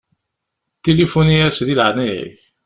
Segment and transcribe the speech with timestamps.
[0.83, 2.39] Tilifuni-yas di leɛnaya-k.